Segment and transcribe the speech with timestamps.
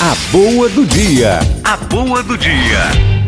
[0.00, 1.40] A boa do dia.
[1.64, 2.78] A boa do dia.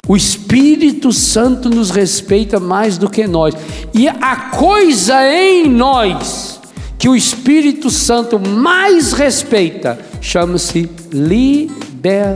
[0.07, 3.57] O Espírito Santo nos respeita mais do que nós.
[3.93, 6.61] E a coisa em nós
[6.97, 12.31] que o Espírito Santo mais respeita chama-se liberdade.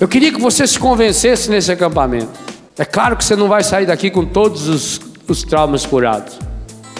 [0.00, 2.40] Eu queria que você se convencesse nesse acampamento.
[2.78, 4.98] É claro que você não vai sair daqui com todos os,
[5.28, 6.38] os traumas curados.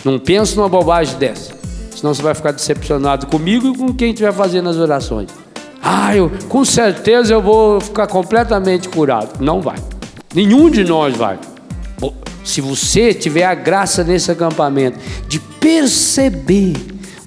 [0.05, 1.57] Não pense numa bobagem dessa.
[1.97, 5.38] Senão você vai ficar decepcionado comigo e com quem estiver fazendo as orações.
[5.83, 9.43] Ah, eu, com certeza eu vou ficar completamente curado.
[9.43, 9.77] Não vai.
[10.35, 11.39] Nenhum de nós vai.
[12.45, 16.75] Se você tiver a graça nesse acampamento de perceber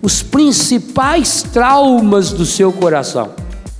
[0.02, 3.30] os principais traumas do seu coração,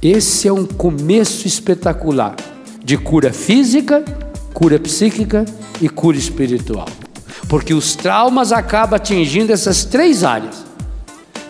[0.02, 2.36] esse é um começo espetacular
[2.84, 4.04] de cura física,
[4.54, 5.46] cura psíquica
[5.82, 6.88] e cura espiritual.
[7.48, 10.64] Porque os traumas acabam atingindo essas três áreas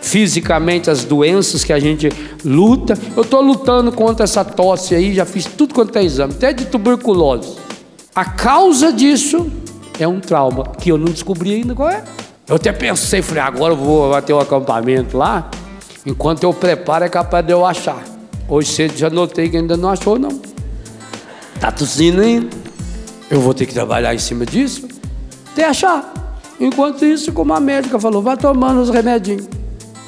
[0.02, 2.10] fisicamente as doenças que a gente
[2.44, 2.98] luta.
[3.16, 6.66] Eu estou lutando contra essa tosse aí, já fiz tudo quanto é exame, até de
[6.66, 7.56] tuberculose.
[8.14, 9.50] A causa disso
[9.98, 12.04] é um trauma que eu não descobri ainda qual é.
[12.46, 15.48] Eu até pensei, falei, agora eu vou bater o um acampamento lá.
[16.04, 18.02] Enquanto eu preparo, é capaz de eu achar.
[18.48, 20.40] Hoje cedo já notei que ainda não achou, não.
[21.60, 22.48] Tá tossindo ainda.
[23.30, 24.92] Eu vou ter que trabalhar em cima disso
[25.52, 26.12] até achar.
[26.58, 29.46] Enquanto isso, como a médica falou, vai tomando os remedinhos.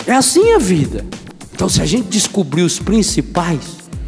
[0.06, 1.05] É assim a vida.
[1.55, 3.60] Então, se a gente descobrir os principais,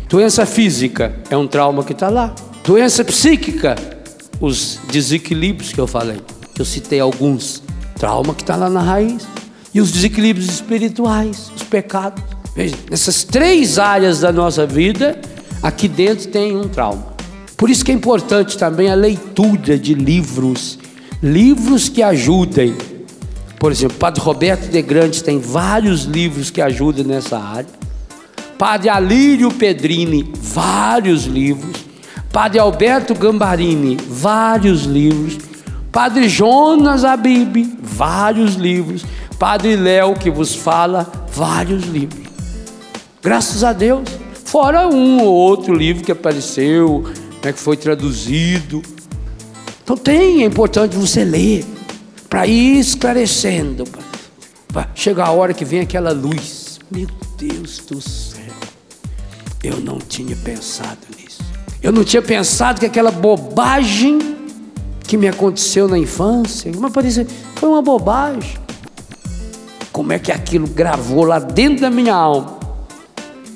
[0.08, 3.77] doença física é um trauma que está lá, doença psíquica,
[4.38, 6.20] os desequilíbrios que eu falei,
[6.58, 7.62] eu citei alguns,
[7.98, 9.27] trauma que está lá na raiz,
[9.72, 12.22] e os desequilíbrios espirituais, os pecados.
[12.55, 15.19] Veja, nessas três áreas da nossa vida,
[15.62, 17.06] aqui dentro tem um trauma.
[17.56, 20.78] Por isso que é importante também a leitura de livros,
[21.22, 22.75] livros que ajudem
[23.59, 27.69] por exemplo, Padre Roberto de Grandes tem vários livros que ajudam nessa área.
[28.59, 31.84] Padre Alírio Pedrini, vários livros.
[32.33, 35.39] Padre Alberto Gambarini, vários livros.
[35.91, 39.05] Padre Jonas Abib, vários livros.
[39.39, 42.27] Padre Léo, que vos fala, vários livros.
[43.22, 44.09] Graças a Deus.
[44.45, 47.05] Fora um ou outro livro que apareceu,
[47.43, 48.83] né, que foi traduzido.
[49.83, 51.75] Então tem, é importante você ler
[52.36, 53.84] para ir esclarecendo,
[54.69, 56.78] para chegar a hora que vem aquela luz.
[56.91, 57.08] Meu
[57.38, 58.52] Deus do céu,
[59.64, 61.42] eu não tinha pensado nisso.
[61.82, 64.36] Eu não tinha pensado que aquela bobagem
[65.08, 66.92] que me aconteceu na infância, mas
[67.54, 68.58] foi uma bobagem.
[69.91, 72.58] Como é que aquilo gravou lá dentro da minha alma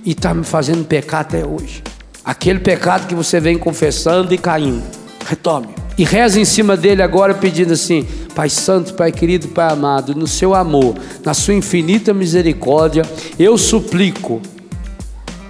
[0.07, 1.83] e está me fazendo pecar até hoje?
[2.25, 4.85] Aquele pecado que você vem confessando e caindo.
[5.27, 5.69] Retome.
[5.99, 10.27] E reza em cima dele agora pedindo assim: Pai Santo, Pai querido, Pai amado, no
[10.27, 13.03] seu amor, na sua infinita misericórdia,
[13.39, 14.41] eu suplico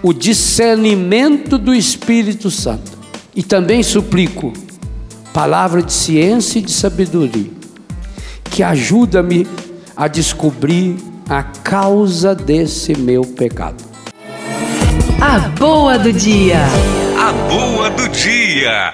[0.03, 2.99] o discernimento do Espírito Santo
[3.35, 4.53] e também suplico
[5.33, 7.61] palavra de ciência e de sabedoria
[8.51, 9.47] que ajuda-me
[9.97, 10.97] a descobrir
[11.29, 13.85] a causa desse meu pecado.
[15.21, 16.59] A boa do dia.
[17.19, 18.93] A boa do dia.